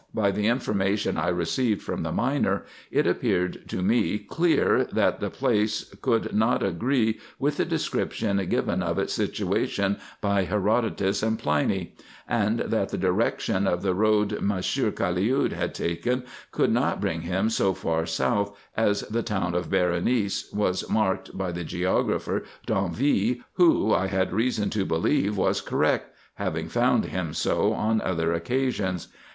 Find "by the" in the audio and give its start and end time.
0.15-0.47, 21.37-21.63